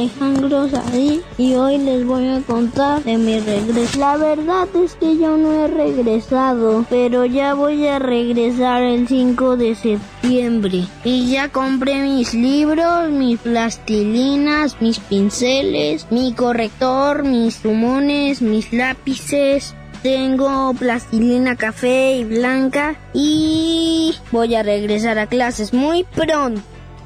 [0.00, 3.98] Alejandro Sadí y hoy les voy a contar de mi regreso.
[3.98, 9.58] La verdad es que yo no he regresado, pero ya voy a regresar el 5
[9.58, 10.84] de septiembre.
[11.04, 19.74] Y ya compré mis libros, mis plastilinas, mis pinceles, mi corrector, mis plumones, mis lápices.
[20.02, 26.62] Tengo plastilina café y blanca y voy a regresar a clases muy pronto.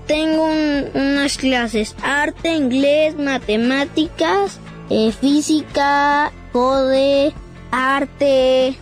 [0.06, 0.48] Tengo
[0.94, 4.60] unas clases arte, inglés, matemáticas,
[4.90, 7.32] eh, física, code,
[7.70, 8.76] arte,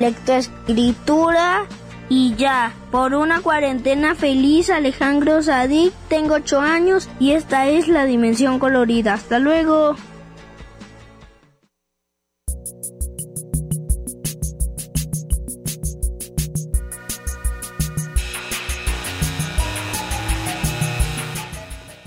[0.00, 1.66] lectoescritura
[2.08, 2.72] y ya.
[2.90, 9.14] Por una cuarentena feliz, Alejandro Sadik, tengo 8 años y esta es la dimensión colorida.
[9.14, 9.96] Hasta luego.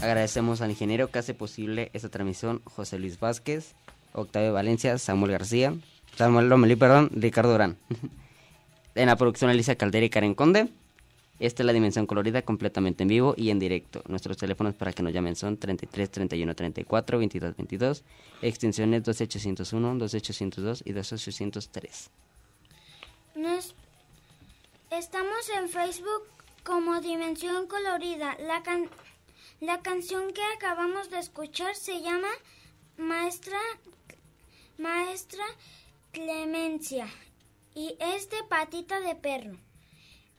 [0.09, 3.75] Agradecemos al ingeniero que hace posible esta transmisión, José Luis Vázquez,
[4.11, 5.75] Octavio Valencia, Samuel García,
[6.15, 7.77] Samuel Lomelí, perdón, Ricardo Durán.
[8.95, 10.69] en la producción Alicia Caldera y Karen Conde.
[11.39, 14.01] Esta es la dimensión colorida completamente en vivo y en directo.
[14.07, 18.03] Nuestros teléfonos para que nos llamen son 33 31 34 22 22,
[18.41, 22.09] extensiones 12801, 12802 y 12803.
[23.35, 23.75] Nos...
[24.89, 26.23] Estamos en Facebook
[26.63, 28.35] como Dimensión Colorida.
[28.39, 28.89] La, can...
[29.61, 32.29] La canción que acabamos de escuchar se llama
[32.97, 33.57] Maestra,
[34.77, 35.43] Maestra
[36.13, 37.07] Clemencia
[37.75, 39.57] y es de patita de perro.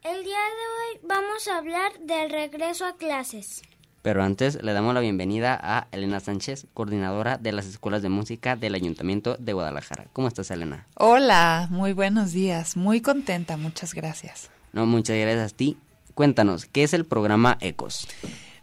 [0.02, 3.60] El día de hoy vamos a hablar del regreso a clases.
[4.00, 8.56] Pero antes le damos la bienvenida a Elena Sánchez, coordinadora de las escuelas de música
[8.56, 10.06] del Ayuntamiento de Guadalajara.
[10.14, 10.86] ¿Cómo estás, Elena?
[10.94, 12.74] Hola, muy buenos días.
[12.74, 14.50] Muy contenta, muchas gracias.
[14.72, 15.76] No, muchas gracias a ti.
[16.14, 18.08] Cuéntanos, ¿qué es el programa ECOS?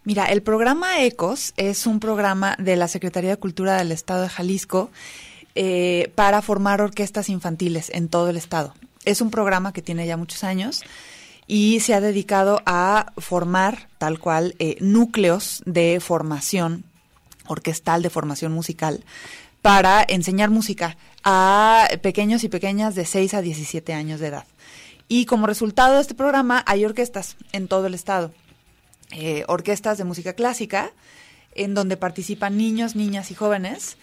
[0.08, 4.30] Mira, el programa ECOS es un programa de la Secretaría de Cultura del Estado de
[4.30, 4.90] Jalisco
[5.54, 8.74] eh, para formar orquestas infantiles en todo el estado.
[9.04, 10.82] Es un programa que tiene ya muchos años
[11.46, 16.86] y se ha dedicado a formar tal cual eh, núcleos de formación
[17.46, 19.04] orquestal, de formación musical,
[19.62, 20.96] para enseñar música
[21.26, 24.46] a pequeños y pequeñas de 6 a 17 años de edad.
[25.10, 28.32] Y como resultado de este programa hay orquestas en todo el estado.
[29.12, 30.92] Eh, orquestas de música clásica,
[31.56, 33.98] en donde participan niños, niñas y jóvenes,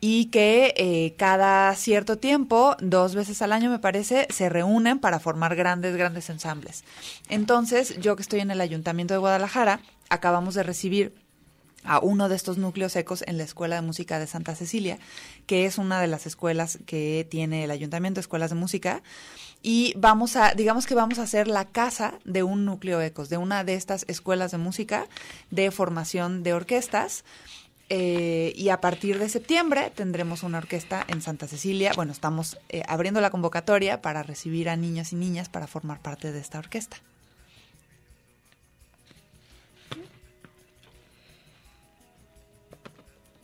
[0.00, 5.18] y que eh, cada cierto tiempo, dos veces al año me parece, se reúnen para
[5.18, 6.84] formar grandes, grandes ensambles.
[7.28, 11.14] Entonces, yo que estoy en el Ayuntamiento de Guadalajara, acabamos de recibir
[11.84, 14.98] a uno de estos núcleos secos en la Escuela de Música de Santa Cecilia,
[15.46, 19.02] que es una de las escuelas que tiene el Ayuntamiento, escuelas de música,
[19.62, 23.38] y vamos a, digamos que vamos a hacer la casa de un núcleo ecos, de
[23.38, 25.06] una de estas escuelas de música
[25.50, 27.24] de formación de orquestas.
[27.90, 31.92] Eh, y a partir de septiembre tendremos una orquesta en Santa Cecilia.
[31.96, 36.30] Bueno, estamos eh, abriendo la convocatoria para recibir a niños y niñas para formar parte
[36.30, 36.98] de esta orquesta.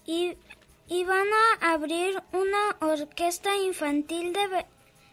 [0.06, 0.36] Y,
[0.88, 1.26] y van
[1.62, 4.66] a abrir una orquesta infantil de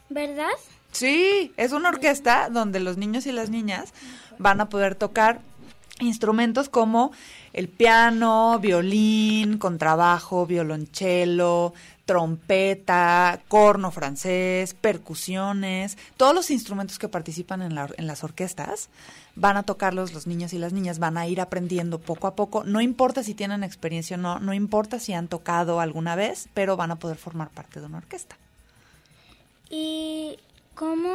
[0.09, 0.49] verdad.
[0.91, 3.93] Sí, es una orquesta donde los niños y las niñas
[4.37, 5.41] van a poder tocar
[5.99, 7.11] instrumentos como
[7.53, 11.73] el piano, violín, contrabajo, violonchelo,
[12.05, 18.89] trompeta, corno francés, percusiones, todos los instrumentos que participan en, en, las orquestas
[19.35, 22.63] van a tocarlos los niños y las niñas, van a ir aprendiendo poco a poco,
[22.63, 26.75] no importa si tienen experiencia o no, no importa si han tocado alguna vez, pero
[26.75, 28.35] van a poder formar parte de una orquesta.
[29.69, 30.37] Y
[30.75, 31.11] cómo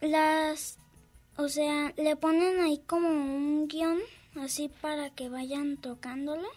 [0.00, 0.78] las,
[1.36, 3.98] o sea, le ponen ahí como un guion
[4.36, 6.48] así para que vayan tocándolo.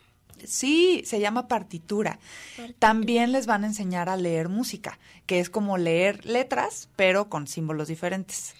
[0.46, 2.20] Sí, se llama partitura.
[2.58, 2.80] partitura.
[2.80, 7.48] También les van a enseñar a leer música, que es como leer letras, pero con
[7.48, 8.56] símbolos diferentes.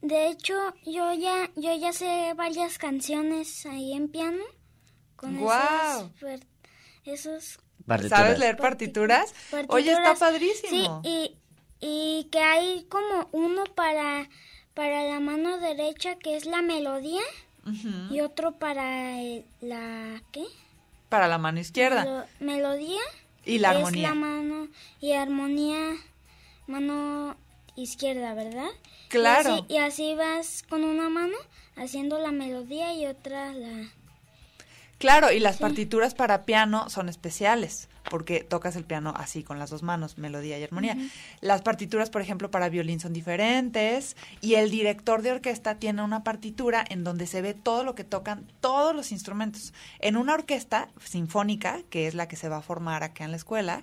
[0.00, 0.54] De hecho,
[0.84, 4.42] yo ya, yo ya sé varias canciones ahí en piano.
[5.16, 6.10] Con wow.
[7.04, 7.60] esos.
[7.86, 9.32] ¿Sabes leer partituras?
[9.50, 9.66] partituras?
[9.68, 11.00] Oye, está padrísimo.
[11.02, 11.36] Sí, y,
[11.82, 14.28] y que hay como uno para,
[14.72, 17.20] para la mano derecha que es la melodía
[17.66, 18.12] uh -huh.
[18.12, 20.44] y otro para el, la ¿qué?
[21.08, 22.04] Para la mano izquierda.
[22.04, 23.00] Melo, melodía
[23.44, 24.04] y la armonía.
[24.04, 24.68] Es la mano
[25.00, 25.96] y armonía
[26.68, 27.36] mano
[27.76, 28.70] izquierda, ¿verdad?
[29.08, 29.50] Claro.
[29.50, 31.36] Y así, y así vas con una mano
[31.76, 33.90] haciendo la melodía y otra la
[34.98, 35.62] Claro, y las sí.
[35.62, 40.58] partituras para piano son especiales, porque tocas el piano así, con las dos manos, melodía
[40.58, 40.96] y armonía.
[41.40, 46.24] Las partituras, por ejemplo, para violín son diferentes y el director de orquesta tiene una
[46.24, 49.72] partitura en donde se ve todo lo que tocan todos los instrumentos.
[49.98, 53.36] En una orquesta sinfónica, que es la que se va a formar acá en la
[53.36, 53.82] escuela,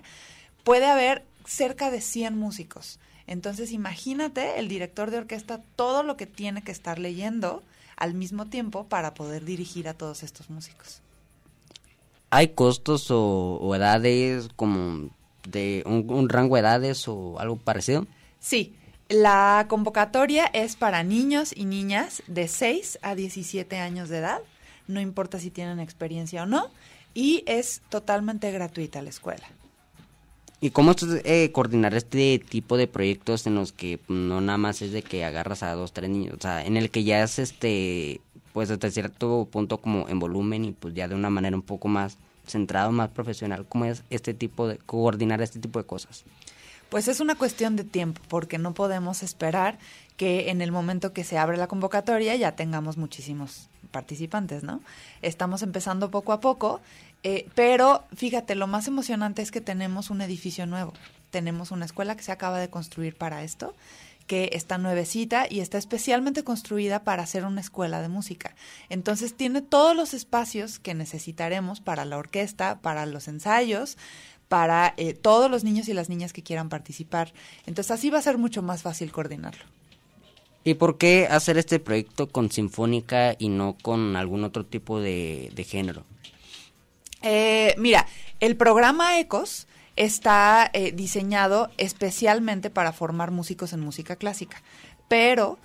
[0.64, 3.00] puede haber cerca de 100 músicos.
[3.26, 7.62] Entonces, imagínate el director de orquesta todo lo que tiene que estar leyendo
[7.96, 11.02] al mismo tiempo para poder dirigir a todos estos músicos.
[12.30, 15.10] ¿Hay costos o, edades como
[15.48, 18.06] de un, rango de edades o algo parecido?
[18.38, 18.74] Sí,
[19.08, 24.40] la convocatoria es para niños y niñas de 6 a 17 años de edad,
[24.86, 26.70] no importa si tienen experiencia o no,
[27.14, 29.46] y es totalmente gratuita la escuela.
[30.60, 34.82] ¿Y cómo es eh, coordinar este tipo de proyectos en los que no nada más
[34.82, 36.34] es de que agarras a dos, tres niños?
[36.38, 38.20] O sea, en el que ya es este,
[38.52, 41.88] pues hasta cierto punto como en volumen y pues ya de una manera un poco
[41.88, 43.66] más centrado, más profesional.
[43.68, 46.24] ¿Cómo es este tipo de, coordinar este tipo de cosas?
[46.88, 49.78] Pues es una cuestión de tiempo, porque no podemos esperar
[50.16, 54.80] que en el momento que se abre la convocatoria ya tengamos muchísimos participantes, ¿no?
[55.22, 56.80] Estamos empezando poco a poco
[57.22, 60.94] eh, pero fíjate, lo más emocionante es que tenemos un edificio nuevo.
[61.30, 63.74] Tenemos una escuela que se acaba de construir para esto,
[64.30, 68.54] que está nuevecita y está especialmente construida para hacer una escuela de música.
[68.88, 73.98] Entonces tiene todos los espacios que necesitaremos para la orquesta, para los ensayos,
[74.46, 77.32] para eh, todos los niños y las niñas que quieran participar.
[77.66, 79.64] Entonces así va a ser mucho más fácil coordinarlo.
[80.62, 85.66] ¿Y por qué hacer este proyecto con sinfónica y no con algún otro tipo de
[85.68, 86.04] género?
[87.22, 88.06] Eh, mira,
[88.38, 94.62] el programa ECOS está eh, diseñado especialmente para formar músicos en música clásica,
[95.08, 95.58] pero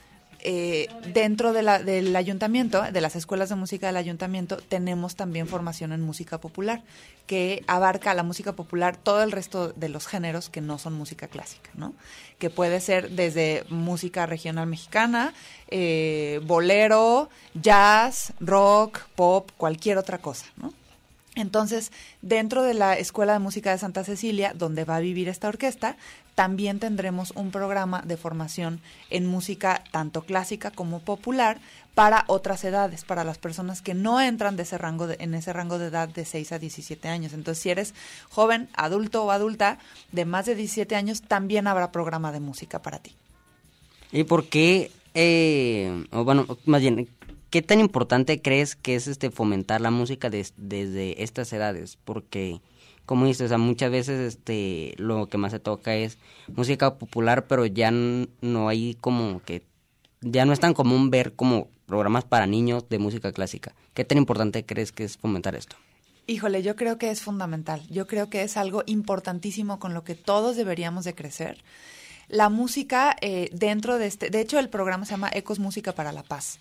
[0.47, 6.01] eh, dentro del ayuntamiento, de las escuelas de música del ayuntamiento, tenemos también formación en
[6.01, 6.83] música popular,
[7.25, 11.27] que abarca la música popular todo el resto de los géneros que no son música
[11.27, 11.95] clásica, ¿no?
[12.37, 15.33] Que puede ser desde música regional mexicana,
[16.43, 20.71] bolero, jazz, rock, pop, cualquier otra cosa, ¿no?
[21.35, 25.49] Entonces, dentro de la Escuela de Música de Santa Cecilia, donde va a vivir esta
[25.49, 25.97] orquesta,
[26.33, 31.59] también tendremos un programa de formación en música tanto clásica como popular
[31.93, 35.77] para otras edades, para las personas que no entran de ese rango en ese rango
[35.77, 37.33] de edad de 6 a 17 años.
[37.33, 37.93] Entonces, si eres
[38.29, 39.79] joven, adulto o adulta
[40.11, 43.15] de más de 17 años, también habrá programa de música para ti.
[44.11, 47.07] ¿Y por qué, eh, bueno, más bien,
[47.55, 51.97] ¿Qué tan importante crees que es este fomentar la música desde estas edades?
[52.03, 52.59] Porque,
[53.05, 56.17] como dices, muchas veces este lo que más se toca es
[56.53, 59.63] música popular, pero ya no hay como que
[60.19, 63.73] ya no es tan común ver como programas para niños de música clásica.
[63.93, 65.77] ¿Qué tan importante crees que es fomentar esto?
[66.27, 67.87] Híjole, yo creo que es fundamental.
[67.87, 71.63] Yo creo que es algo importantísimo con lo que todos deberíamos de crecer.
[72.27, 76.11] La música eh, dentro de este, de hecho el programa se llama Ecos Música para
[76.11, 76.59] la Paz.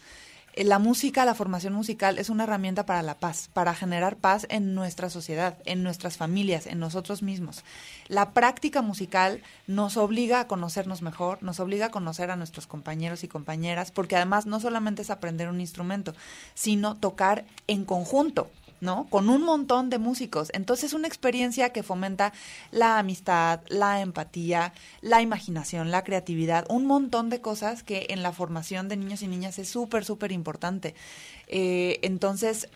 [0.56, 4.76] La música, la formación musical es una herramienta para la paz, para generar paz en
[4.76, 7.64] nuestra sociedad, en nuestras familias, en nosotros mismos.
[8.06, 13.24] La práctica musical nos obliga a conocernos mejor, nos obliga a conocer a nuestros compañeros
[13.24, 16.14] y compañeras, porque además no solamente es aprender un instrumento,
[16.54, 18.48] sino tocar en conjunto.
[18.84, 19.08] ¿No?
[19.10, 20.50] Con un montón de músicos.
[20.52, 22.32] Entonces, una experiencia que fomenta
[22.70, 28.32] la amistad, la empatía, la imaginación, la creatividad, un montón de cosas que en la
[28.32, 30.94] formación de niños y niñas es súper, súper importante.
[31.48, 32.68] Eh, entonces,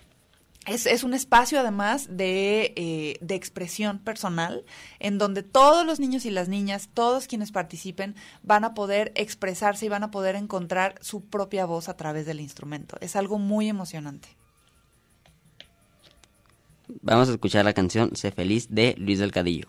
[0.67, 4.65] es, un espacio además de, eh, de, expresión personal
[4.99, 9.87] en donde todos los niños y las niñas, todos quienes participen, van a poder expresarse
[9.87, 12.97] y van a poder encontrar su propia voz a través del instrumento.
[13.01, 14.38] Es algo muy emocionante.
[17.03, 19.69] Vamos a escuchar la canción Sé feliz de Luis del Cadillo.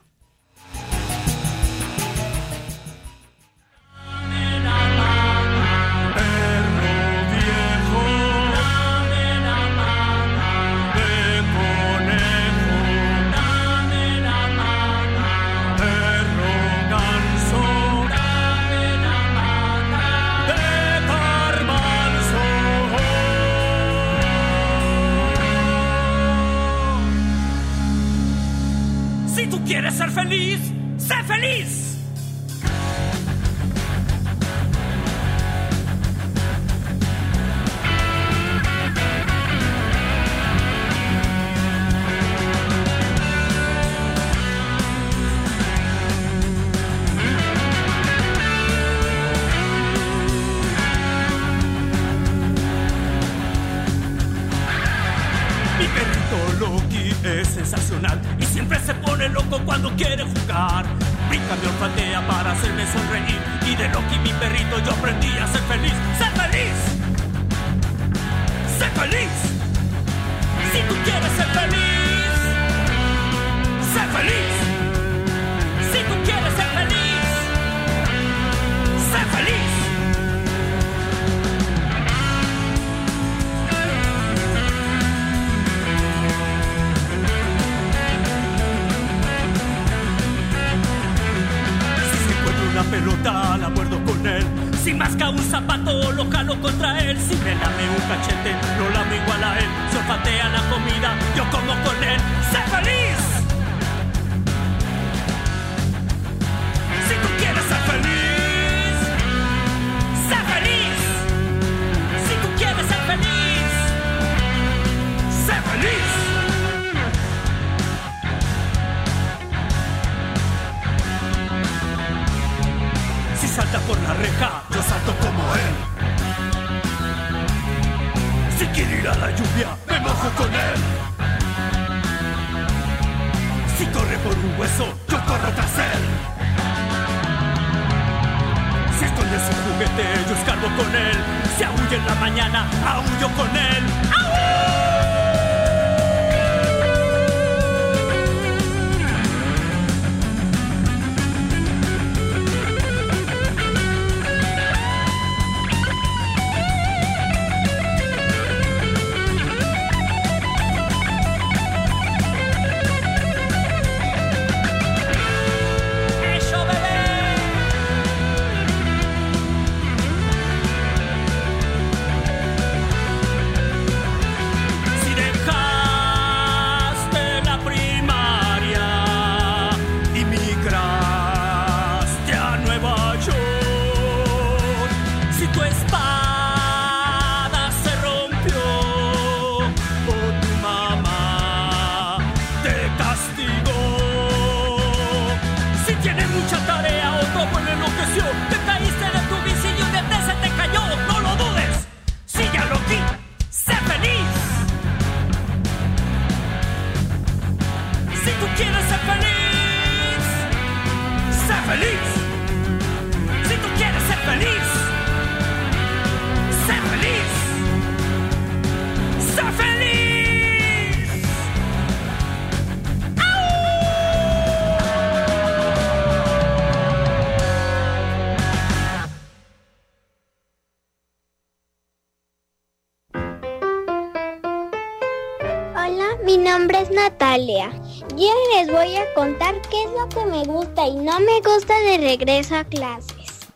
[237.29, 237.69] Natalia.
[238.17, 241.77] Yo les voy a contar qué es lo que me gusta y no me gusta
[241.81, 243.47] de regreso a clases.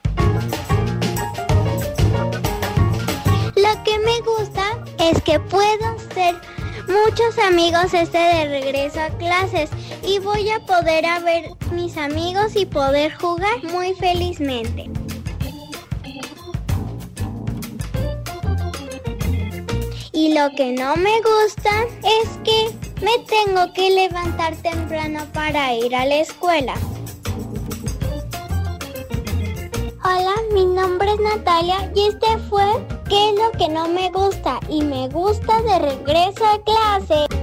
[3.56, 6.36] Lo que me gusta es que puedo ser
[6.88, 9.72] muchos amigos este de regreso a clases
[10.06, 14.88] y voy a poder a ver mis amigos y poder jugar muy felizmente.
[20.12, 25.94] Y lo que no me gusta es que me tengo que levantar temprano para ir
[25.96, 26.74] a la escuela.
[30.06, 32.66] Hola, mi nombre es Natalia y este fue
[33.10, 34.60] ¿Qué es lo que no me gusta?
[34.70, 37.43] Y me gusta de regreso a clase.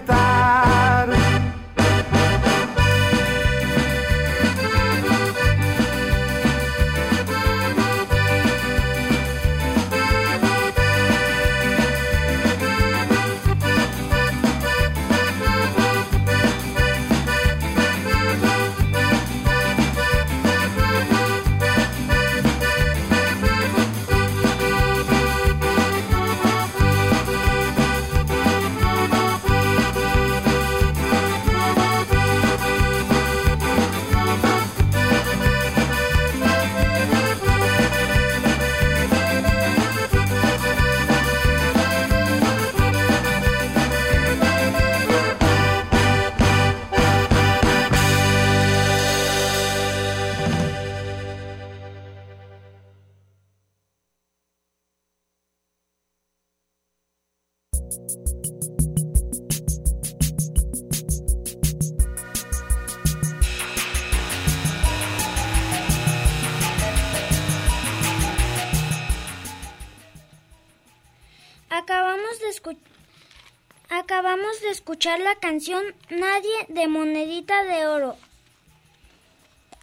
[74.91, 78.17] Escuchar la canción Nadie de Monedita de Oro.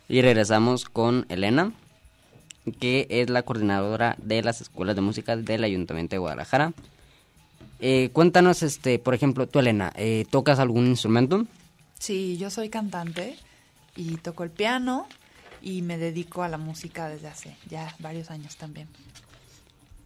[0.07, 1.73] Y regresamos con Elena,
[2.79, 6.75] que es la coordinadora de las escuelas de música del Ayuntamiento de Guadalajara.
[7.81, 11.47] Eh, cuéntanos, este, por ejemplo, tú Elena, eh, ¿tocas algún instrumento?
[11.99, 13.39] Sí, yo soy cantante
[13.97, 15.07] y toco el piano
[15.63, 18.89] y me dedico a la música desde hace ya varios años también.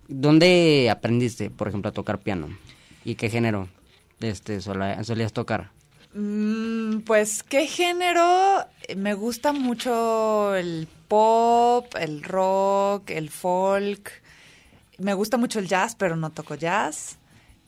[0.06, 2.56] ¿Dónde aprendiste, por ejemplo, a tocar piano?
[3.04, 3.68] ¿Y qué género
[4.24, 5.70] este, solías tocar?
[6.14, 8.66] Mm, pues, ¿qué género?
[8.96, 14.10] Me gusta mucho el pop, el rock, el folk.
[14.98, 17.16] Me gusta mucho el jazz, pero no toco jazz.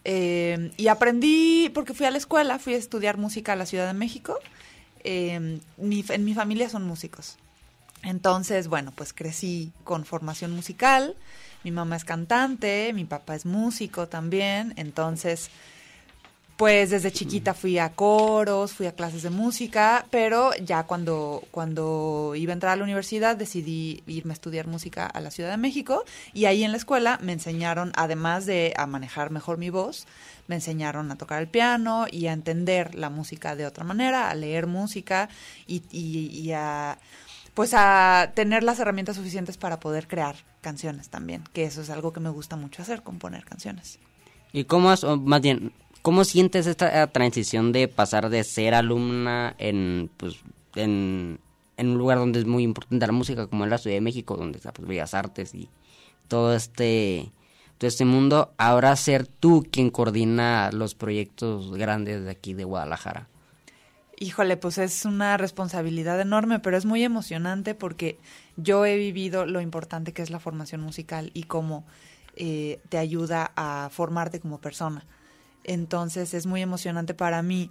[0.04, 3.86] Eh, y aprendí, porque fui a la escuela, fui a estudiar música a la Ciudad
[3.86, 4.38] de México.
[5.02, 7.36] Eh, mi- en mi familia son músicos.
[8.02, 11.16] Entonces, bueno, pues crecí con formación musical.
[11.62, 14.74] Mi mamá es cantante, mi papá es músico también.
[14.76, 15.48] Entonces,
[16.56, 22.34] pues desde chiquita fui a coros, fui a clases de música, pero ya cuando, cuando
[22.36, 25.56] iba a entrar a la universidad decidí irme a estudiar música a la Ciudad de
[25.56, 30.06] México y ahí en la escuela me enseñaron, además de a manejar mejor mi voz,
[30.46, 34.34] me enseñaron a tocar el piano y a entender la música de otra manera, a
[34.34, 35.28] leer música
[35.66, 36.98] y, y, a
[37.54, 42.12] pues a tener las herramientas suficientes para poder crear canciones también, que eso es algo
[42.12, 43.98] que me gusta mucho hacer, componer canciones.
[44.52, 45.72] ¿Y cómo has, o más bien,
[46.04, 50.36] cómo sientes esta transición de pasar de ser alumna en, pues,
[50.74, 51.40] en,
[51.78, 54.36] en un lugar donde es muy importante la música, como en la Ciudad de México,
[54.36, 55.70] donde está pues, Bellas Artes y
[56.28, 57.32] todo este,
[57.78, 63.26] todo este mundo, ahora ser tú quien coordina los proyectos grandes de aquí de Guadalajara?
[64.18, 68.18] Híjole, pues es una responsabilidad enorme, pero es muy emocionante porque
[68.58, 71.86] yo he vivido lo importante que es la formación musical y cómo
[72.36, 75.06] eh, te ayuda a formarte como persona.
[75.64, 77.70] Entonces es muy emocionante para mí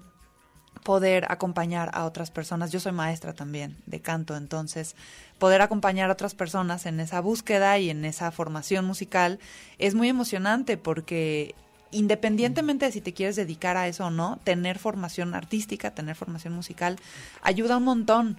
[0.84, 2.72] poder acompañar a otras personas.
[2.72, 4.96] Yo soy maestra también de canto, entonces
[5.40, 9.40] poder acompañar a otras personas en esa búsqueda y en esa formación musical
[9.78, 11.56] es muy emocionante porque
[11.92, 16.54] independientemente de si te quieres dedicar a eso o no, tener formación artística, tener formación
[16.54, 17.00] musical,
[17.42, 18.38] ayuda un montón.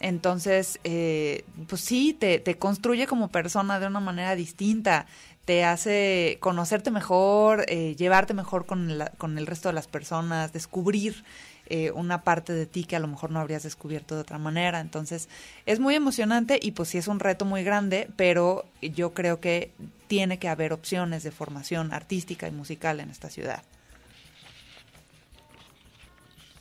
[0.00, 5.06] Entonces, eh, pues sí, te, te construye como persona de una manera distinta,
[5.44, 10.52] te hace conocerte mejor, eh, llevarte mejor con, la- con el resto de las personas,
[10.52, 11.24] descubrir
[11.66, 14.80] eh, una parte de ti que a lo mejor no habrías descubierto de otra manera.
[14.80, 15.28] Entonces,
[15.66, 19.72] es muy emocionante y pues sí es un reto muy grande, pero yo creo que
[20.06, 23.62] tiene que haber opciones de formación artística y musical en esta ciudad.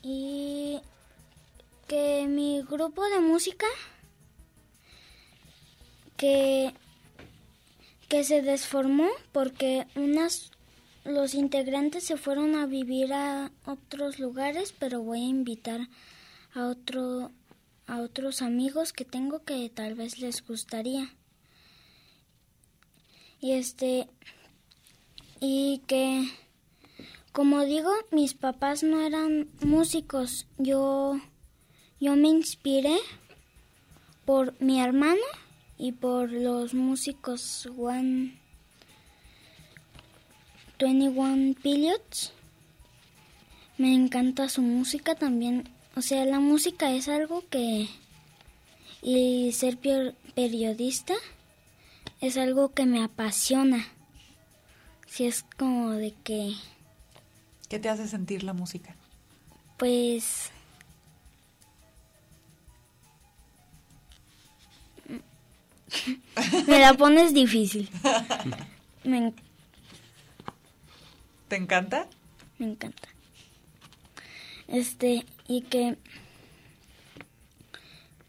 [0.02, 0.80] Y
[1.88, 3.66] que mi grupo de música
[6.18, 6.74] que
[8.12, 10.52] que se desformó porque unas
[11.06, 15.88] los integrantes se fueron a vivir a otros lugares, pero voy a invitar
[16.54, 17.32] a otro
[17.88, 21.16] a otros amigos que tengo que tal vez les gustaría.
[23.40, 24.10] Y este
[25.40, 26.30] y que
[27.32, 30.48] como digo, mis papás no eran músicos.
[30.58, 31.18] Yo
[32.02, 32.98] yo me inspiré
[34.26, 35.22] por mi hermano
[35.82, 38.40] y por los músicos One
[40.80, 42.34] 21 Pilots.
[43.80, 45.68] Me encanta su música también.
[45.96, 47.88] O sea, la música es algo que...
[49.02, 49.80] Y ser
[50.36, 51.16] periodista
[52.20, 53.88] es algo que me apasiona.
[55.08, 56.54] Si es como de que,
[57.70, 58.96] ¿Qué te hace sentir la música?
[59.78, 60.52] pues...
[66.68, 67.90] Me la pones difícil.
[69.04, 69.36] Me, en-
[71.48, 72.08] ¿Te encanta?
[72.60, 73.10] me encanta.
[74.68, 75.98] Este, y que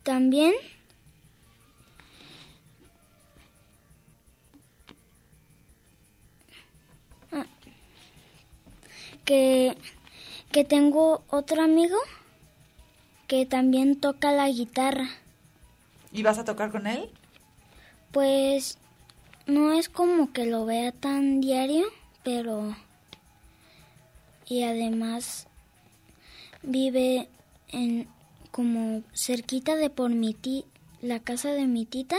[0.02, 0.52] también
[7.32, 7.46] Ah,
[9.24, 9.76] que
[10.50, 11.96] que tengo otro amigo
[13.26, 15.08] que también toca la guitarra.
[16.12, 17.08] ¿Y vas a tocar con él?
[18.12, 18.78] Pues
[19.46, 21.86] no es como que lo vea tan diario,
[22.22, 22.76] pero
[24.46, 25.46] y además
[26.62, 27.28] vive
[27.68, 28.06] en
[28.50, 30.64] como cerquita de por mi ti,
[31.00, 32.18] la casa de mi tita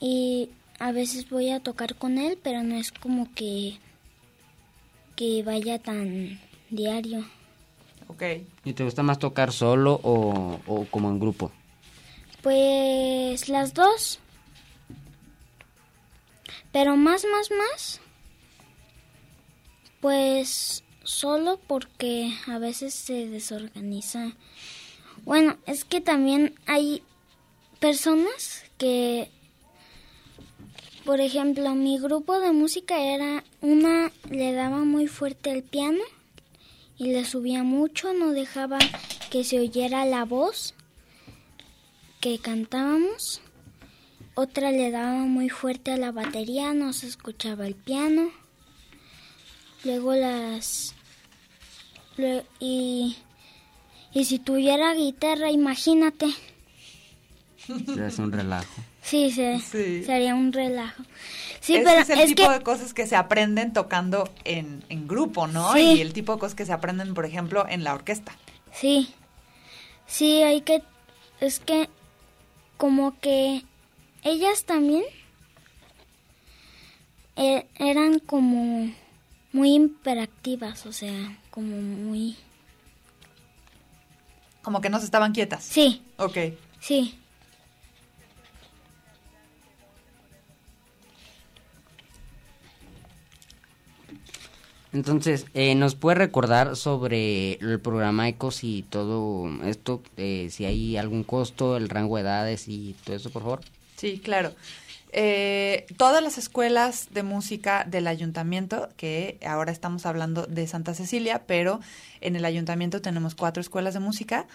[0.00, 3.78] y a veces voy a tocar con él, pero no es como que
[5.16, 6.40] que vaya tan
[6.70, 7.24] diario.
[8.08, 8.22] Ok.
[8.64, 11.50] ¿Y te gusta más tocar solo o, o como en grupo?
[12.42, 14.18] Pues las dos.
[16.72, 18.00] Pero más, más, más.
[20.00, 24.32] Pues solo porque a veces se desorganiza.
[25.24, 27.02] Bueno, es que también hay
[27.78, 29.30] personas que,
[31.04, 36.02] por ejemplo, mi grupo de música era una le daba muy fuerte el piano
[36.96, 38.78] y le subía mucho, no dejaba
[39.30, 40.74] que se oyera la voz
[42.22, 43.42] que cantábamos.
[44.34, 48.30] Otra le daba muy fuerte a la batería, no se escuchaba el piano.
[49.84, 50.94] Luego las...
[52.60, 53.16] y,
[54.14, 56.26] y si tuviera guitarra, imagínate.
[57.98, 58.72] Es un relajo.
[59.02, 60.04] Sí, se, Sí.
[60.04, 61.02] sería un relajo.
[61.60, 62.50] Sí, Ese pero es el es tipo que...
[62.58, 65.72] de cosas que se aprenden tocando en, en grupo, ¿no?
[65.74, 65.80] Sí.
[65.96, 68.32] Y el tipo de cosas que se aprenden, por ejemplo, en la orquesta.
[68.72, 69.08] Sí,
[70.06, 70.82] sí, hay que...
[71.40, 71.88] Es que
[72.82, 73.62] como que
[74.24, 75.04] ellas también
[77.36, 78.90] e- eran como
[79.52, 82.36] muy hiperactivas, o sea, como muy...
[84.62, 85.62] Como que no se estaban quietas.
[85.62, 86.36] Sí, Ok.
[86.80, 87.16] sí.
[94.92, 100.02] Entonces, eh, ¿nos puede recordar sobre el programa ECOS y todo esto?
[100.16, 103.60] Eh, si hay algún costo, el rango de edades y todo eso, por favor.
[103.96, 104.52] Sí, claro.
[105.14, 111.42] Eh, todas las escuelas de música del ayuntamiento, que ahora estamos hablando de Santa Cecilia,
[111.46, 111.80] pero
[112.22, 114.46] en el ayuntamiento tenemos cuatro escuelas de música,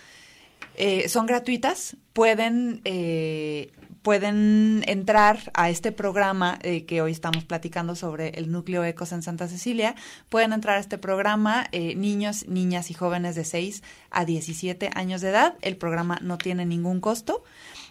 [0.75, 3.71] eh, son gratuitas, pueden, eh,
[4.07, 9.21] pueden entrar a este programa eh, que hoy estamos platicando sobre el núcleo ECOS en
[9.21, 9.95] Santa Cecilia,
[10.29, 15.19] pueden entrar a este programa eh, niños, niñas y jóvenes de 6 a 17 años
[15.19, 17.43] de edad, el programa no tiene ningún costo.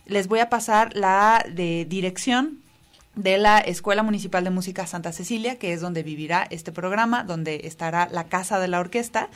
[0.07, 2.62] Les voy a pasar la de dirección
[3.16, 7.62] de la Escuela Municipal de Música Santa Cecilia, que es donde vivirá este programa, donde
[7.64, 9.31] estará la Casa de la Orquesta.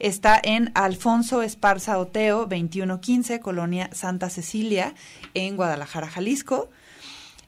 [0.00, 4.94] Está en Alfonso Esparza Oteo, 2115, Colonia Santa Cecilia,
[5.34, 6.68] en Guadalajara, Jalisco.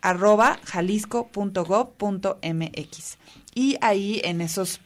[0.00, 3.18] arroba jalisco.gov.mx.
[3.54, 4.80] Y ahí en esos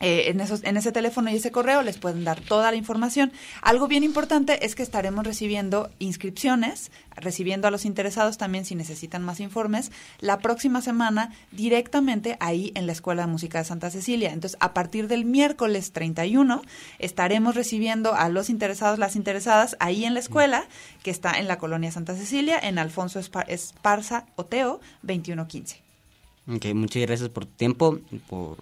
[0.00, 3.32] eh, en, esos, en ese teléfono y ese correo les pueden dar toda la información.
[3.62, 9.24] Algo bien importante es que estaremos recibiendo inscripciones, recibiendo a los interesados también si necesitan
[9.24, 14.32] más informes, la próxima semana directamente ahí en la Escuela de Música de Santa Cecilia.
[14.32, 16.62] Entonces, a partir del miércoles 31
[16.98, 20.68] estaremos recibiendo a los interesados, las interesadas ahí en la escuela
[21.02, 25.82] que está en la colonia Santa Cecilia, en Alfonso Esparza Oteo 2115.
[26.48, 28.58] Ok, muchas gracias por tu tiempo y por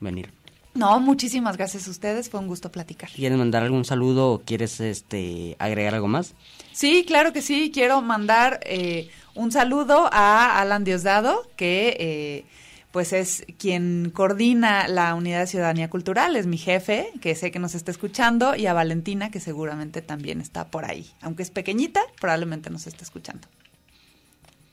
[0.00, 0.43] venir.
[0.74, 3.08] No, muchísimas gracias a ustedes, fue un gusto platicar.
[3.10, 6.34] ¿Quieres mandar algún saludo o quieres este agregar algo más?
[6.72, 12.44] Sí, claro que sí, quiero mandar eh, un saludo a Alan Diosdado, que eh,
[12.90, 17.60] pues es quien coordina la Unidad de Ciudadanía Cultural, es mi jefe, que sé que
[17.60, 21.08] nos está escuchando, y a Valentina, que seguramente también está por ahí.
[21.20, 23.46] Aunque es pequeñita, probablemente nos está escuchando.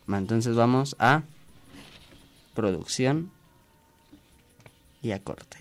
[0.08, 1.24] Entonces vamos a
[2.54, 3.32] producción
[5.02, 5.61] y a corte.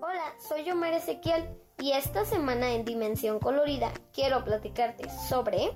[0.00, 1.48] Hola, soy Omar Ezequiel
[1.78, 5.72] y esta semana en Dimensión Colorida quiero platicarte sobre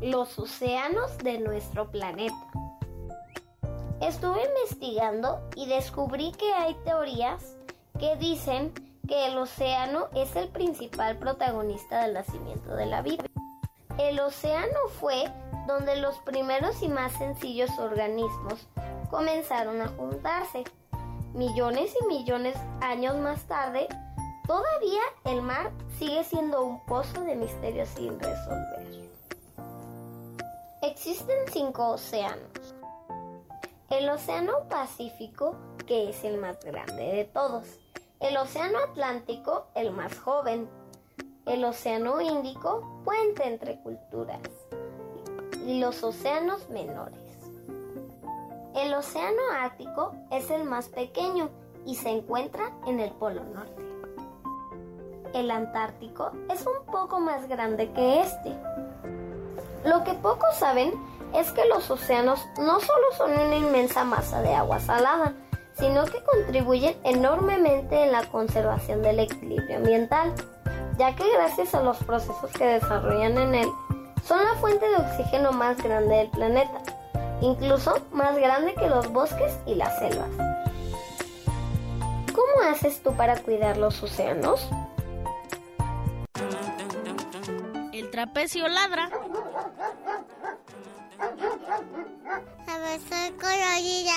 [0.00, 2.36] los océanos de nuestro planeta.
[4.00, 7.56] Estuve investigando y descubrí que hay teorías
[7.98, 8.72] que dicen
[9.08, 13.24] que el océano es el principal protagonista del nacimiento de la vida.
[13.98, 15.32] El océano fue
[15.66, 18.66] donde los primeros y más sencillos organismos
[19.10, 20.64] comenzaron a juntarse.
[21.34, 23.88] Millones y millones años más tarde,
[24.46, 29.06] todavía el mar sigue siendo un pozo de misterios sin resolver.
[30.82, 32.74] Existen cinco océanos.
[33.90, 37.78] El Océano Pacífico, que es el más grande de todos.
[38.20, 40.68] El Océano Atlántico, el más joven.
[41.44, 44.40] El Océano Índico, puente entre culturas
[45.66, 47.20] y los océanos menores.
[48.74, 51.50] El océano Ártico es el más pequeño
[51.84, 53.82] y se encuentra en el Polo Norte.
[55.34, 58.56] El Antártico es un poco más grande que este.
[59.84, 60.92] Lo que pocos saben
[61.34, 65.34] es que los océanos no solo son una inmensa masa de agua salada,
[65.78, 70.32] sino que contribuyen enormemente en la conservación del equilibrio ambiental,
[70.96, 73.68] ya que gracias a los procesos que desarrollan en él,
[74.26, 76.82] son la fuente de oxígeno más grande del planeta,
[77.40, 80.28] incluso más grande que los bosques y las selvas.
[82.34, 84.68] ¿Cómo haces tú para cuidar los océanos?
[87.92, 89.10] El trapecio ladra.
[92.66, 94.12] A ver, soy colorida.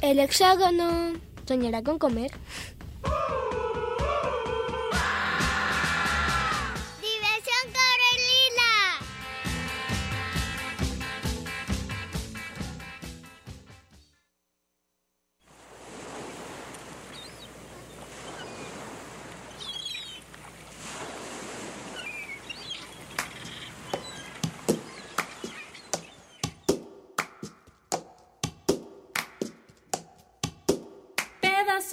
[0.00, 2.30] El hexágono soñará con comer.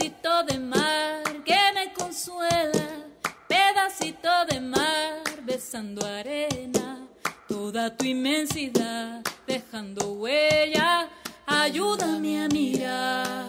[0.05, 3.07] Pedacito de mar que me consuela,
[3.47, 7.07] pedacito de mar besando arena,
[7.47, 11.09] toda tu inmensidad dejando huella,
[11.47, 13.47] ayúdame a mirar,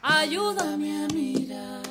[0.00, 1.82] ayúdame a mirar.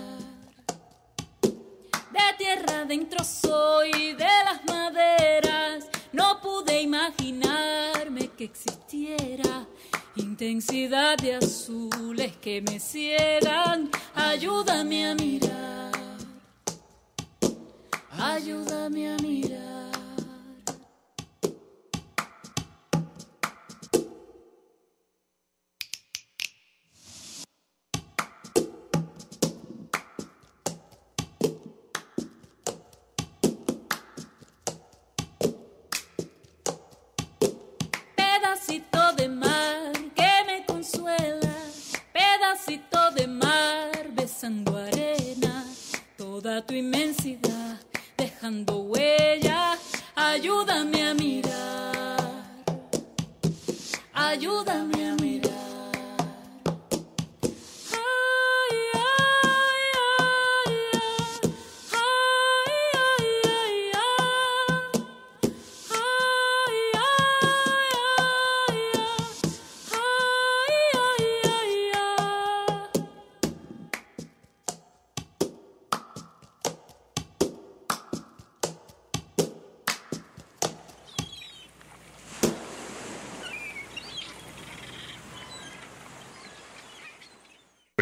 [2.11, 9.67] De tierra adentro soy, de las maderas, no pude imaginarme que existiera
[10.43, 13.89] intensidad de azules que me ciegan.
[14.13, 15.91] Ayúdame a mirar,
[18.11, 19.82] ayúdame a mirar.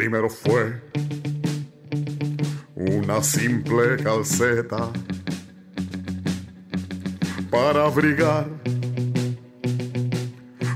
[0.01, 0.81] Primero fue
[2.75, 4.91] una simple calceta
[7.51, 8.47] para abrigar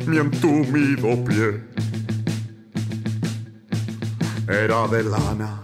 [0.05, 1.63] mi entumido pie.
[4.47, 5.63] Era de lana,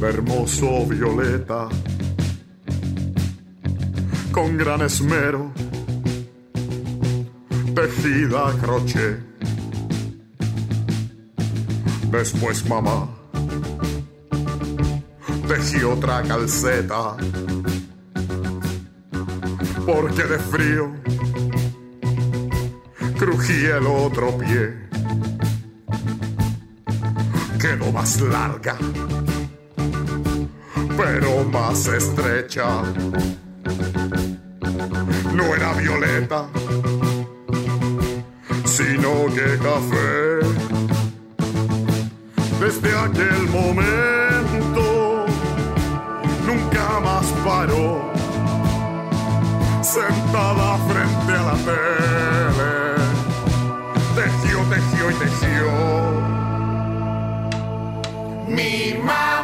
[0.00, 1.68] hermoso violeta,
[4.30, 5.52] con gran esmero,
[7.74, 9.31] tejida crochet.
[12.12, 13.08] Después mamá
[15.48, 17.16] tejí otra calceta,
[19.86, 20.92] porque de frío
[23.18, 24.74] crujía el otro pie.
[27.58, 28.76] Quedó más larga,
[30.98, 32.82] pero más estrecha.
[35.34, 36.46] No era violeta,
[38.66, 40.41] sino que café.
[42.62, 45.26] Desde aquel momento
[46.46, 48.12] nunca más paró,
[49.82, 52.82] sentada frente a la tele
[54.14, 55.70] tejió, tejió y tejió.
[58.46, 59.41] Mi mamá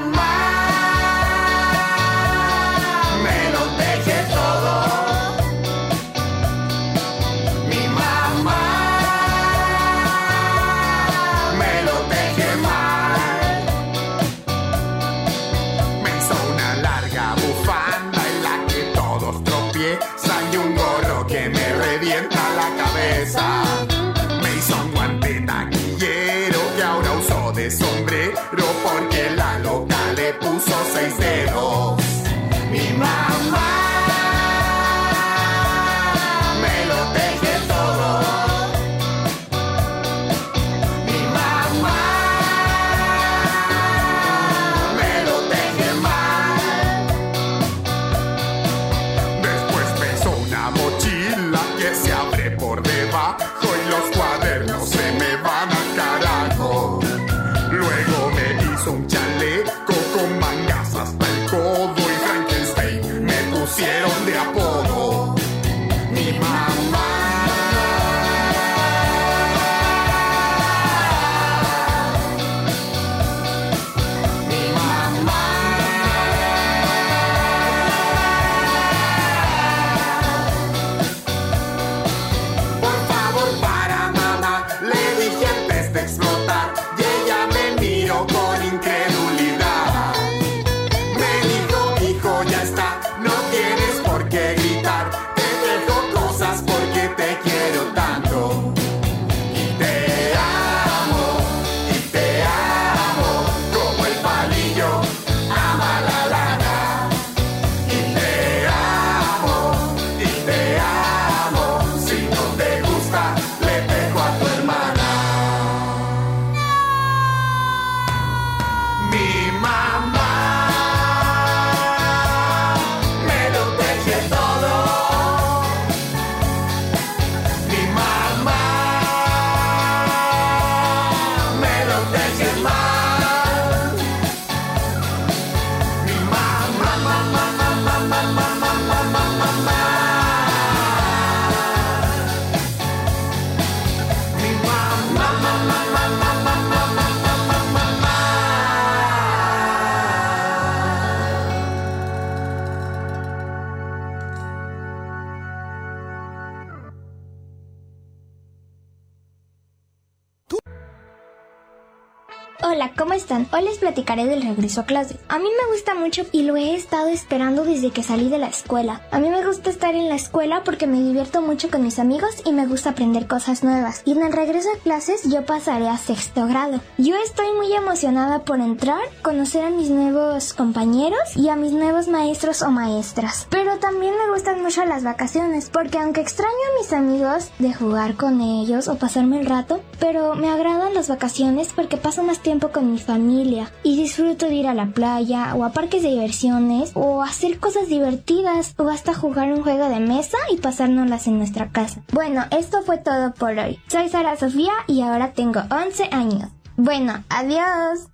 [163.89, 165.17] platicaré del regreso a clase.
[165.29, 168.49] A mí me gusta mucho y lo he estado esperando desde que salí de la
[168.49, 169.01] escuela.
[169.11, 172.43] A mí me gusta estar en la escuela porque me divierto mucho con mis amigos
[172.45, 174.03] y me gusta aprender cosas nuevas.
[174.05, 176.81] Y en el regreso a clases yo pasaré a sexto grado.
[176.99, 182.09] Yo estoy muy emocionada por entrar, conocer a mis nuevos compañeros y a mis nuevos
[182.09, 183.47] maestros o maestras.
[183.49, 188.17] Pero también me gustan mucho las vacaciones porque aunque extraño a mis amigos de jugar
[188.17, 192.69] con ellos o pasarme el rato, pero me agradan las vacaciones porque paso más tiempo
[192.69, 196.93] con mi familia y disfruto de ir a la playa o a parques de diversiones
[196.95, 201.71] o hacer cosas divertidas o hasta jugar un juego de mesa y pasárnoslas en nuestra
[201.71, 202.03] casa.
[202.13, 203.79] Bueno, esto fue todo por hoy.
[203.89, 206.51] Soy Sara Sofía y ahora tengo 11 años.
[206.77, 208.09] Bueno, adiós.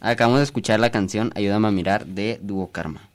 [0.00, 3.08] Acabamos de escuchar la canción Ayúdame a mirar de Dúo Karma.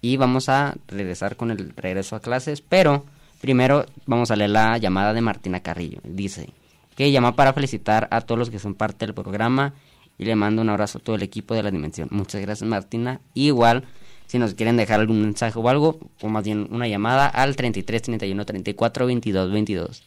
[0.00, 3.04] y vamos a regresar con el regreso a clases, pero
[3.44, 5.98] primero vamos a leer la llamada de Martina Carrillo.
[6.02, 6.48] Dice
[6.96, 9.74] que llama para felicitar a todos los que son parte del programa
[10.16, 12.08] y le mando un abrazo a todo el equipo de la Dimensión.
[12.10, 13.20] Muchas gracias Martina.
[13.34, 13.84] Igual,
[14.24, 18.00] si nos quieren dejar algún mensaje o algo, o más bien una llamada al 33
[18.00, 20.02] 31 34 22 22.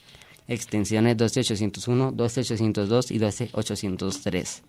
[0.47, 4.63] Extensiones 12801, 12802 y 12803.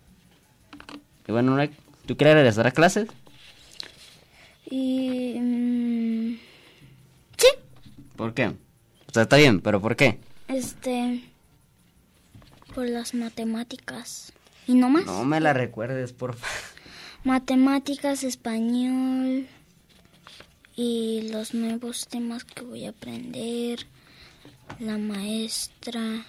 [1.27, 1.57] Y bueno,
[2.05, 3.09] ¿tú quieres regresar a clases?
[4.71, 5.39] Y...
[5.39, 6.48] mm,
[8.19, 8.47] ¿Por qué?
[8.49, 10.19] O sea, está bien, pero ¿por qué?
[10.49, 11.23] este...
[12.75, 14.33] Por las matemáticas.
[14.67, 15.07] ¿Y no más?
[15.07, 16.57] No me la recuerdes, por favor.
[17.25, 19.47] Matemáticas, español
[20.75, 23.87] y los nuevos temas que voy a aprender.
[24.81, 26.27] La maestra.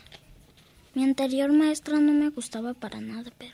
[0.93, 3.53] Mi anterior maestra no me gustaba para nada, pero...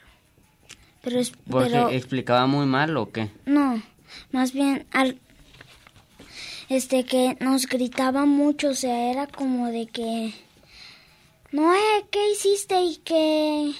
[1.02, 3.30] Pero, ¿Porque pero explicaba muy mal o qué?
[3.46, 3.80] no,
[4.32, 5.20] más bien al
[6.68, 10.34] este que nos gritaba mucho, o sea, era como de que
[11.52, 13.72] no, eh, ¿qué hiciste y que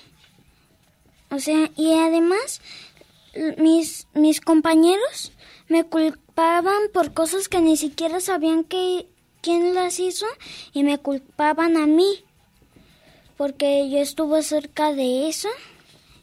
[1.31, 2.61] o sea, y además
[3.59, 5.33] mis mis compañeros
[5.69, 9.07] me culpaban por cosas que ni siquiera sabían que
[9.43, 10.27] quién las hizo
[10.73, 12.25] y me culpaban a mí
[13.37, 15.49] porque yo estuve cerca de eso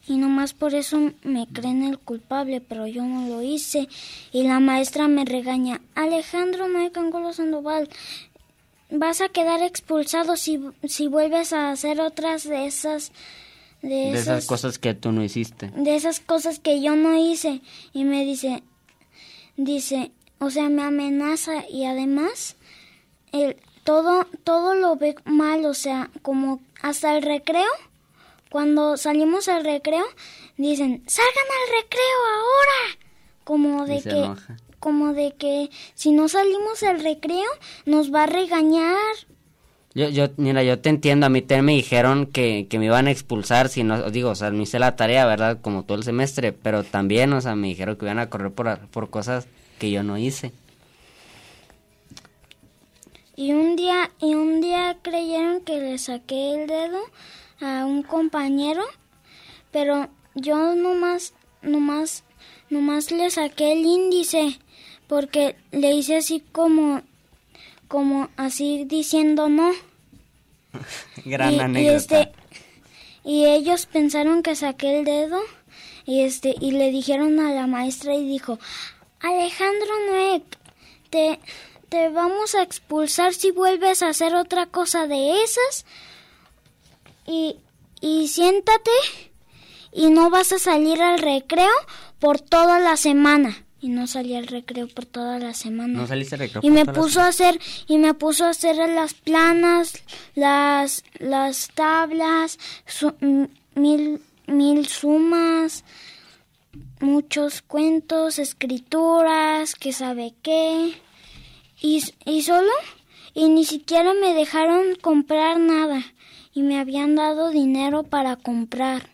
[0.06, 3.88] y nomás por eso me creen el culpable, pero yo no lo hice.
[4.32, 7.88] Y la maestra me regaña, Alejandro Noé Angulo Sandoval,
[8.90, 13.12] vas a quedar expulsado si, si vuelves a hacer otras de esas...
[13.82, 15.70] De, De esas esas cosas que tú no hiciste.
[15.76, 17.60] de esas cosas que yo no hice
[17.92, 18.62] y me dice
[19.58, 22.56] dice o sea me amenaza y además
[23.32, 27.68] el todo todo lo ve mal o sea como hasta el recreo
[28.50, 30.04] cuando salimos al recreo
[30.56, 32.98] dicen salgan al recreo ahora
[33.44, 34.56] como de Y se que enoja.
[34.80, 37.50] como de que si no salimos al recreo
[37.86, 38.96] nos va a regañar
[39.94, 43.06] Yo, yo, mira, yo te entiendo, a mí también me dijeron que, que me iban
[43.06, 45.60] a expulsar si no, digo, o sea, hice la tarea, ¿verdad?
[45.60, 48.78] Como todo el semestre, pero también, o sea, me dijeron que iban a correr por,
[48.88, 49.46] por cosas
[49.78, 50.52] que yo no hice.
[53.36, 57.00] Y un día, y un día creyeron que le saqué el dedo
[57.60, 58.82] a un compañero,
[59.70, 62.24] pero yo nomás, nomás,
[62.70, 64.58] nomás le saqué el índice,
[65.06, 67.02] porque le hice así como,
[67.88, 69.72] como así diciendo no.
[71.24, 72.20] Gran y, y anécdota.
[72.20, 72.32] este,
[73.24, 75.40] y ellos pensaron que saqué el dedo,
[76.06, 78.58] y este, y le dijeron a la maestra y dijo,
[79.20, 80.42] Alejandro Noé,
[81.08, 81.40] te,
[81.88, 85.86] te vamos a expulsar si vuelves a hacer otra cosa de esas.
[87.26, 87.56] Y,
[88.00, 88.90] y siéntate
[89.92, 91.70] y no vas a salir al recreo
[92.18, 93.64] por toda la semana.
[93.80, 95.92] Y no salí al recreo por toda la semana.
[96.00, 98.44] No saliste al recreo Y por me toda la puso a hacer y me puso
[98.46, 99.92] a hacer las planas,
[100.34, 103.14] las las tablas, su-
[103.74, 105.84] mil mil sumas,
[107.00, 110.94] muchos cuentos, escrituras, que sabe qué.
[111.80, 112.70] Y, y solo,
[113.34, 116.02] y ni siquiera me dejaron comprar nada.
[116.54, 119.08] Y me habían dado dinero para comprar.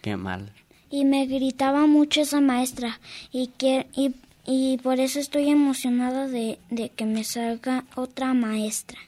[0.00, 0.52] Qué mal.
[0.88, 3.00] Y me gritaba mucho esa maestra.
[3.32, 4.14] Y, que, y,
[4.44, 8.98] y por eso estoy emocionada de, de que me salga otra maestra.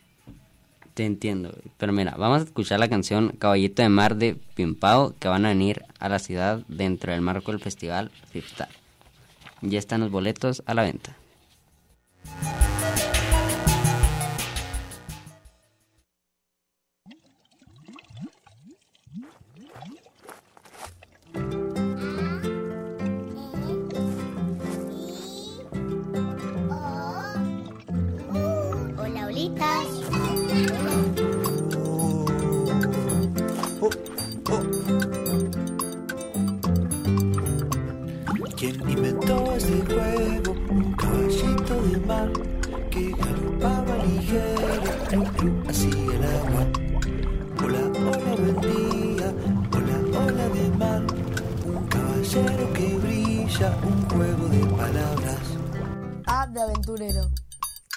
[0.94, 1.56] Te entiendo.
[1.76, 5.50] Pero mira, vamos a escuchar la canción Caballito de Mar de Pimpao que van a
[5.50, 8.68] venir a la ciudad dentro del marco del festival Fiptar.
[9.62, 11.14] Ya están los boletos a la venta.
[42.08, 42.32] Mar
[42.90, 44.88] que galopaba ligero
[45.68, 46.62] así el agua.
[47.62, 49.28] Hola, hola, buen día.
[49.74, 51.02] Hola, hola de mar.
[51.66, 55.42] Un caballero que brilla, un juego de palabras.
[56.26, 57.30] A de aventurero.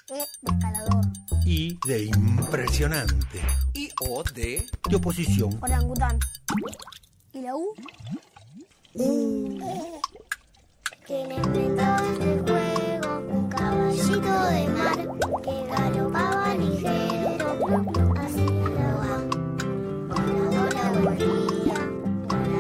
[0.10, 1.06] E de escalador.
[1.46, 3.40] I de impresionante.
[3.74, 5.58] Y O de, de oposición.
[5.62, 6.20] Orangután.
[7.32, 7.74] ¿Y la U?
[11.08, 12.51] ¿Quién inventó este juego?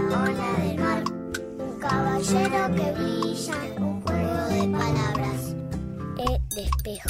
[0.10, 1.04] Hola del mar.
[1.60, 4.04] Un caballero que brilla, un
[6.58, 7.10] espejo.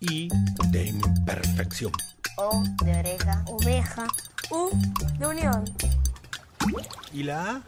[0.00, 0.28] I
[0.70, 1.92] de imperfección.
[2.36, 3.44] O de oreja.
[3.46, 4.06] Oveja.
[4.50, 4.70] U
[5.18, 5.64] de unión.
[7.12, 7.62] ¿Y la A?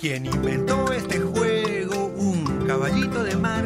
[0.00, 2.06] ¿Quién inventó este juego?
[2.16, 3.64] Un caballito de mar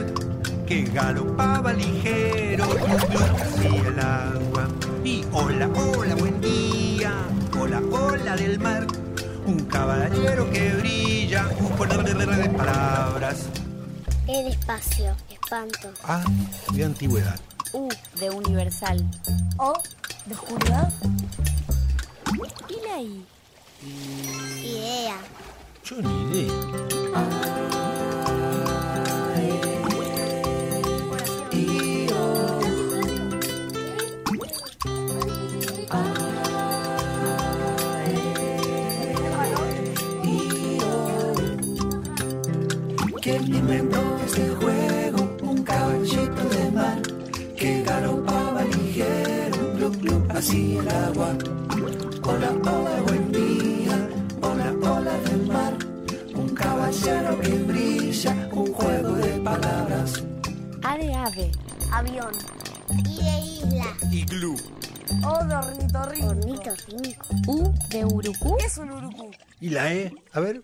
[0.67, 4.67] que galopaba ligero, glu, hacia el agua.
[5.05, 7.13] Y hola, hola, buen día,
[7.61, 8.87] hola, hola del mar.
[9.45, 13.51] Un caballero que brilla, un juego de palabras.
[14.27, 15.15] El espacio.
[15.29, 15.93] Espanto.
[16.05, 16.25] A
[16.73, 17.39] de antigüedad.
[17.75, 19.05] U de universal.
[19.59, 19.75] O
[20.25, 20.91] de oscuridad.
[22.71, 23.27] ¿Y la I?
[24.65, 25.19] Idea.
[25.85, 27.64] Yo ni idea.
[43.25, 45.37] ¿Quién inventó este juego?
[45.41, 47.01] Un caballito de mar
[47.57, 51.33] que galopaba ligero, glu glu, así el agua.
[52.23, 54.09] Hola, hola, buen día,
[54.43, 55.73] hola, hola del mar.
[56.35, 60.23] Un caballero que brilla, un juego de palabras.
[60.83, 61.51] A de ave.
[61.93, 62.35] Avión.
[63.07, 63.87] Y de isla.
[64.13, 64.55] Iglú.
[65.25, 66.29] O de ornitorrinco.
[66.29, 67.27] Ornitorrinco.
[67.47, 68.57] U de urucú.
[68.59, 69.31] ¿Qué es un urucú?
[69.63, 70.13] ¿Y la E?
[70.35, 70.63] A ver.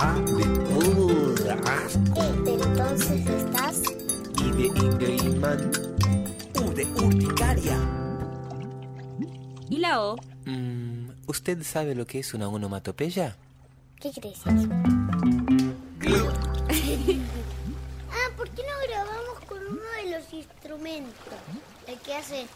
[0.00, 1.34] A de uh,
[1.66, 2.22] asco.
[2.22, 3.82] Este entonces estás.
[4.38, 5.72] I de Ingelman.
[6.54, 7.76] U de urticaria.
[9.68, 10.16] ¿Y la O?
[10.46, 13.36] Mm, ¿Usted sabe lo que es una onomatopeya?
[14.00, 14.38] ¿Qué crees?
[18.10, 21.34] Ah, ¿por qué no grabamos con uno de los instrumentos?
[21.86, 22.46] El que hace.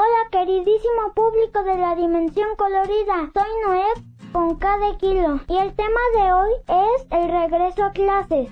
[0.00, 3.86] Hola queridísimo público de la dimensión colorida, soy Noé
[4.30, 8.48] con cada kilo y el tema de hoy es el regreso a clases.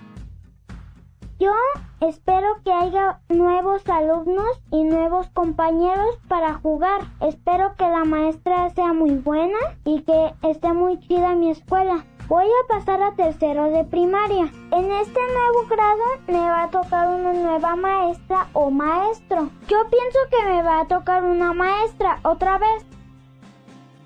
[1.39, 1.53] Yo
[2.01, 7.01] espero que haya nuevos alumnos y nuevos compañeros para jugar.
[7.21, 12.05] Espero que la maestra sea muy buena y que esté muy chida mi escuela.
[12.29, 14.51] Voy a pasar a tercero de primaria.
[14.73, 19.51] En este nuevo grado me va a tocar una nueva maestra o maestro.
[19.69, 22.85] Yo pienso que me va a tocar una maestra otra vez.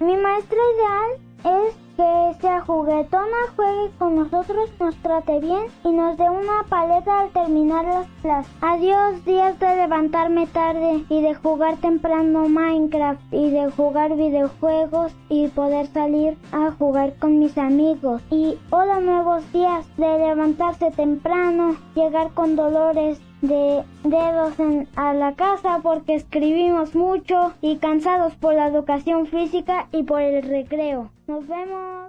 [0.01, 6.17] Mi maestra ideal es que sea juguetona, juegue con nosotros, nos trate bien y nos
[6.17, 8.53] dé una paleta al terminar las clases.
[8.63, 15.49] Adiós días de levantarme tarde y de jugar temprano Minecraft y de jugar videojuegos y
[15.49, 18.23] poder salir a jugar con mis amigos.
[18.31, 25.35] Y hola nuevos días de levantarse temprano, llegar con dolores de dedos en- a la
[25.35, 31.11] casa porque escribimos mucho y cansados por la educación física y por el recreo.
[31.27, 32.00] Nos vemos.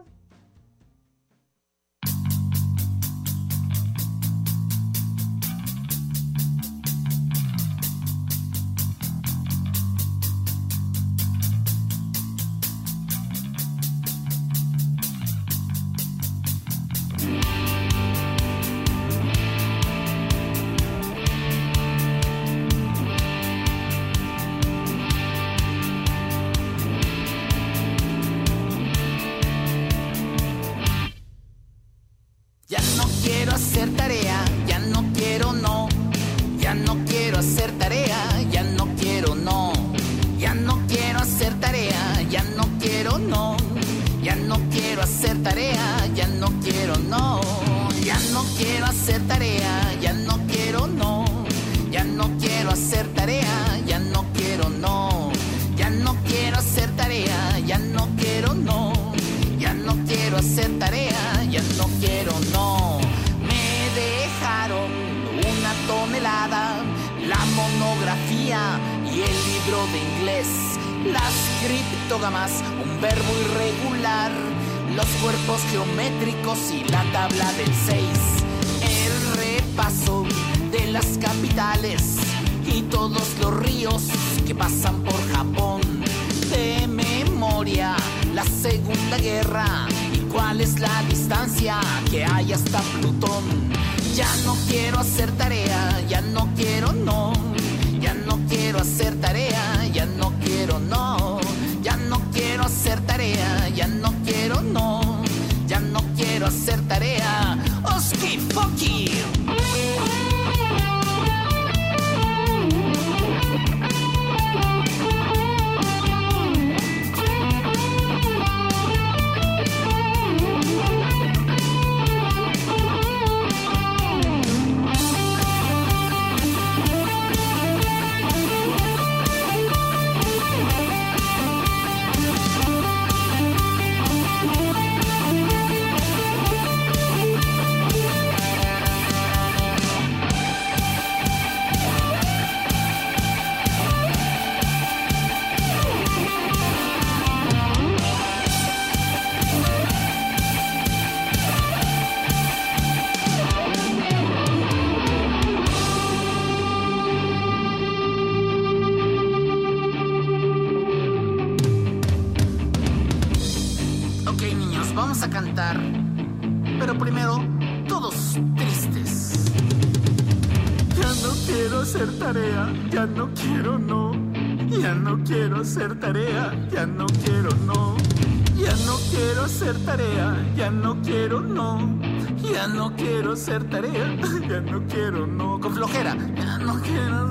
[183.32, 184.15] Quiero hacer tarea,
[184.49, 185.59] ya no quiero no.
[185.59, 186.15] Con flojera.
[186.36, 187.30] Ya no quiero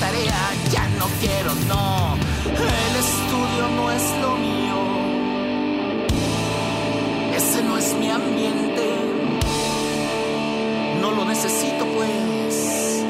[0.00, 2.16] tarea, ya no quiero, no.
[2.46, 4.78] El estudio no es lo mío.
[7.36, 8.94] Ese no es mi ambiente.
[11.00, 13.04] No lo necesito, pues.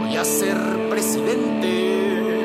[0.00, 0.56] Voy a ser
[0.88, 2.37] presidente.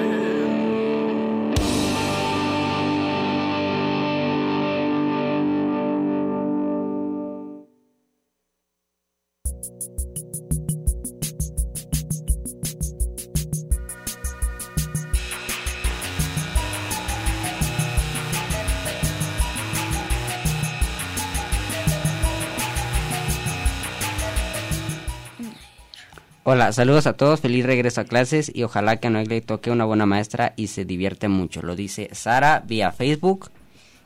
[26.54, 29.72] Hola, saludos a todos, feliz regreso a clases y ojalá que a Noel le toque
[29.72, 31.64] una buena maestra y se divierte mucho.
[31.64, 33.50] Lo dice Sara vía Facebook.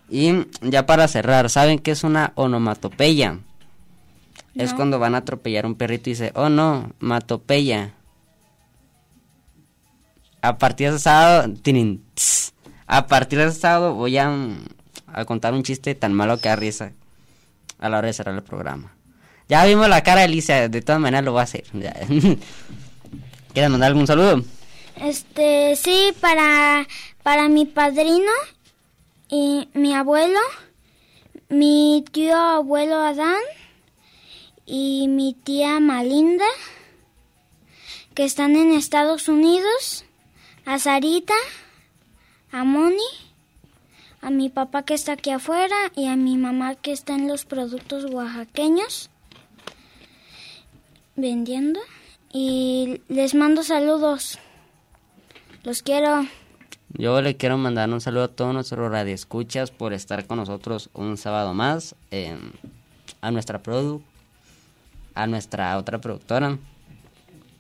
[0.09, 3.39] Y ya para cerrar, ¿saben qué es una onomatopeya?
[4.55, 7.95] Es cuando van a atropellar un perrito y dice, oh no, matopeya.
[10.41, 12.53] A partir de sábado, tirin, tss.
[12.85, 14.57] a partir de sábado voy a, mm,
[15.07, 16.93] a contar un chiste tan malo que da risa
[17.77, 18.96] a la hora de cerrar el programa.
[19.49, 21.63] Ya vimos la cara de Alicia, de todas maneras lo voy a hacer.
[23.53, 24.43] ¿Quieres mandar algún saludo?
[25.01, 26.85] Este, sí, para,
[27.23, 28.31] para mi padrino
[29.29, 30.39] y mi abuelo,
[31.47, 33.41] mi tío abuelo Adán
[34.65, 36.45] y mi tía Malinda,
[38.15, 40.03] que están en Estados Unidos,
[40.65, 41.35] a Sarita,
[42.51, 42.97] a Moni,
[44.19, 47.45] a mi papá que está aquí afuera y a mi mamá que está en los
[47.45, 49.09] productos oaxaqueños
[51.18, 51.80] vendiendo.
[52.32, 54.39] Y les mando saludos.
[55.63, 56.26] Los quiero.
[56.93, 61.18] Yo le quiero mandar un saludo a todos nuestros radioescuchas por estar con nosotros un
[61.18, 61.95] sábado más.
[62.11, 62.38] eh,
[63.22, 64.01] a nuestra produ,
[65.15, 66.57] a nuestra otra productora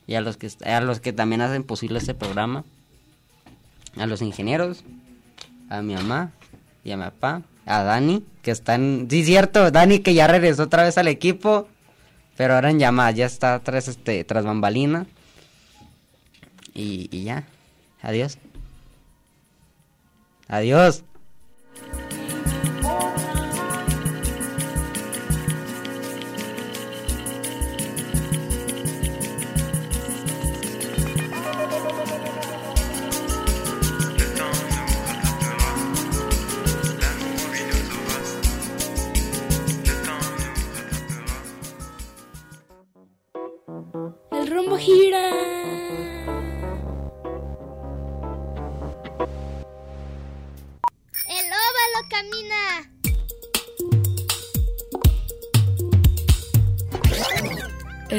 [0.05, 2.63] y a los que a los que también hacen posible este programa.
[3.97, 4.83] A los ingenieros,
[5.69, 6.31] a mi mamá
[6.83, 10.83] y a mi papá, a Dani, que están, sí cierto, Dani que ya regresó otra
[10.83, 11.67] vez al equipo,
[12.37, 15.07] pero ahora en llamada, ya está tras este tras bambalina.
[16.73, 17.43] Y, y ya.
[18.01, 18.37] Adiós.
[20.47, 21.03] Adiós.